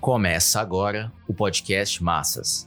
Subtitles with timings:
[0.00, 2.66] Começa agora o podcast Massas.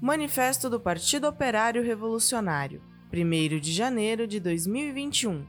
[0.00, 2.80] Manifesto do Partido Operário Revolucionário,
[3.12, 5.44] 1 de janeiro de 2021.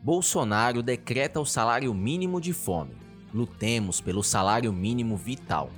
[0.00, 2.96] Bolsonaro decreta o salário mínimo de fome.
[3.34, 5.68] Lutemos pelo salário mínimo vital.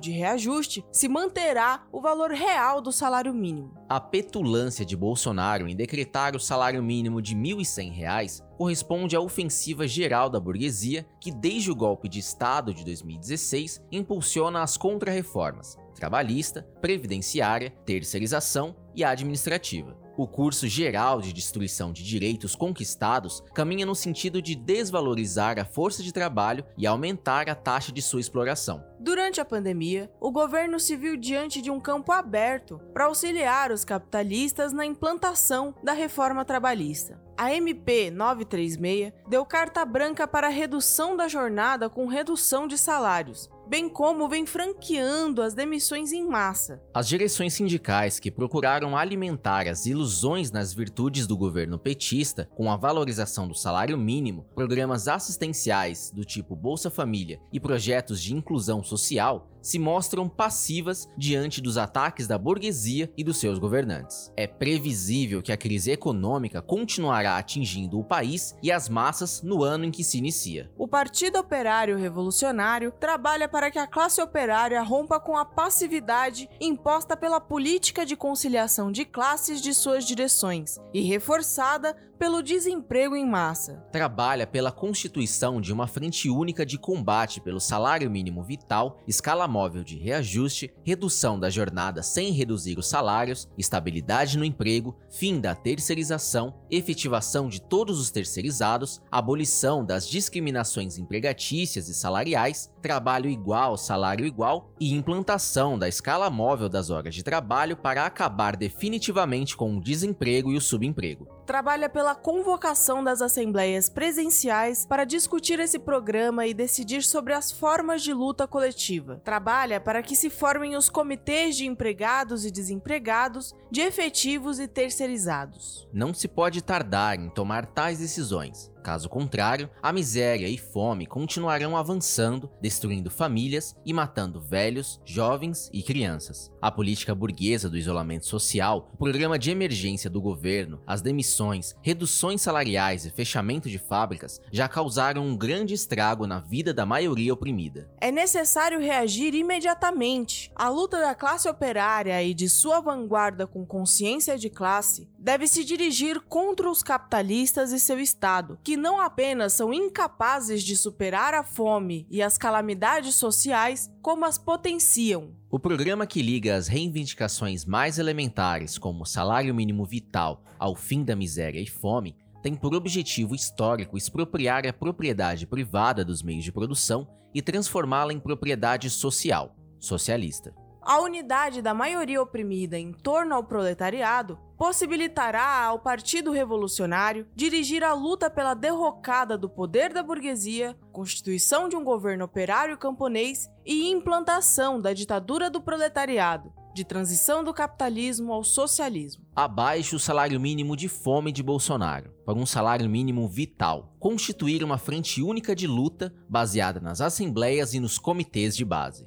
[0.00, 3.72] de reajuste, se manterá o valor real do salário mínimo.
[3.88, 9.86] A petulância de Bolsonaro em decretar o salário mínimo de R$ 1.100 corresponde à ofensiva
[9.86, 16.62] geral da burguesia que, desde o golpe de Estado de 2016, impulsiona as contrarreformas trabalhista,
[16.80, 20.07] previdenciária, terceirização e administrativa.
[20.18, 26.02] O curso geral de destruição de direitos conquistados caminha no sentido de desvalorizar a força
[26.02, 28.84] de trabalho e aumentar a taxa de sua exploração.
[28.98, 33.84] Durante a pandemia, o governo se viu diante de um campo aberto para auxiliar os
[33.84, 37.22] capitalistas na implantação da reforma trabalhista.
[37.36, 43.48] A MP 936 deu carta branca para a redução da jornada com redução de salários,
[43.68, 46.80] bem como vem franqueando as demissões em massa.
[46.94, 52.76] As direções sindicais que procuraram alimentar as ilusões nas virtudes do governo petista com a
[52.76, 59.50] valorização do salário mínimo, programas assistenciais do tipo Bolsa Família e projetos de inclusão social
[59.60, 64.32] se mostram passivas diante dos ataques da burguesia e dos seus governantes.
[64.36, 69.84] É previsível que a crise econômica continuará atingindo o país e as massas no ano
[69.84, 70.70] em que se inicia.
[70.78, 77.16] O Partido Operário Revolucionário trabalha para que a classe operária rompa com a passividade imposta
[77.16, 83.84] pela política de conciliação de classes de suas direções e reforçada pelo desemprego em massa.
[83.92, 89.84] Trabalha pela constituição de uma frente única de combate pelo salário mínimo vital, escala móvel
[89.84, 96.54] de reajuste, redução da jornada sem reduzir os salários, estabilidade no emprego, fim da terceirização,
[96.70, 104.72] efetivação de todos os terceirizados, abolição das discriminações empregatícias e salariais, trabalho igual, salário igual
[104.80, 110.50] e implantação da escala móvel das horas de trabalho para acabar definitivamente com o desemprego
[110.50, 117.02] e o subemprego trabalha pela convocação das assembleias presenciais para discutir esse programa e decidir
[117.02, 119.20] sobre as formas de luta coletiva.
[119.24, 125.88] Trabalha para que se formem os comitês de empregados e desempregados, de efetivos e terceirizados.
[125.92, 128.70] Não se pode tardar em tomar tais decisões.
[128.88, 135.82] Caso contrário, a miséria e fome continuarão avançando, destruindo famílias e matando velhos, jovens e
[135.82, 136.50] crianças.
[136.58, 142.40] A política burguesa do isolamento social, o programa de emergência do governo, as demissões, reduções
[142.40, 147.90] salariais e fechamento de fábricas já causaram um grande estrago na vida da maioria oprimida.
[148.00, 150.50] É necessário reagir imediatamente.
[150.56, 155.64] A luta da classe operária e de sua vanguarda com consciência de classe deve se
[155.64, 161.42] dirigir contra os capitalistas e seu Estado, que não apenas são incapazes de superar a
[161.42, 165.34] fome e as calamidades sociais, como as potenciam.
[165.50, 171.16] O programa que liga as reivindicações mais elementares, como salário mínimo vital, ao fim da
[171.16, 177.08] miséria e fome, tem por objetivo histórico expropriar a propriedade privada dos meios de produção
[177.34, 180.54] e transformá-la em propriedade social, socialista.
[180.88, 187.92] A unidade da maioria oprimida em torno ao proletariado possibilitará ao Partido Revolucionário dirigir a
[187.92, 194.80] luta pela derrocada do poder da burguesia, constituição de um governo operário camponês e implantação
[194.80, 199.26] da ditadura do proletariado, de transição do capitalismo ao socialismo.
[199.36, 203.94] Abaixo o salário mínimo de fome de Bolsonaro, para um salário mínimo vital.
[203.98, 209.06] Constituir uma frente única de luta baseada nas assembleias e nos comitês de base.